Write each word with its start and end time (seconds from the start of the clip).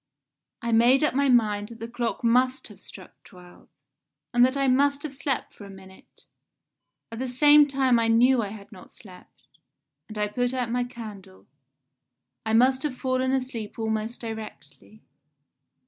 I 0.63 0.71
made 0.71 1.03
up 1.03 1.13
my 1.13 1.29
mind 1.29 1.69
that 1.69 1.79
the 1.79 1.87
clock 1.87 2.23
must 2.23 2.69
have 2.69 2.81
struck 2.81 3.23
twelve, 3.23 3.69
and 4.33 4.43
that 4.43 4.57
I 4.57 4.67
must 4.67 5.03
have 5.03 5.13
slept 5.13 5.53
for 5.53 5.63
a 5.63 5.69
minute 5.69 6.25
at 7.11 7.19
the 7.19 7.27
same 7.27 7.67
time 7.67 7.99
I 7.99 8.07
knew 8.07 8.41
I 8.41 8.47
had 8.47 8.71
not 8.71 8.89
slept 8.89 9.43
and 10.07 10.17
I 10.17 10.27
put 10.27 10.55
out 10.55 10.71
my 10.71 10.85
candle. 10.85 11.45
I 12.47 12.53
must 12.53 12.81
have 12.81 12.97
fallen 12.97 13.31
asleep 13.31 13.77
almost 13.77 14.21
directly. 14.21 15.03